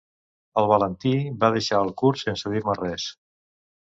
[0.59, 1.11] El Valentí
[1.43, 3.07] va deixar el curs sense dir-me res.